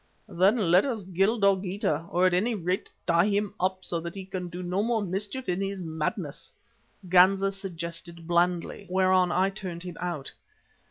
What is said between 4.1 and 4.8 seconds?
he can do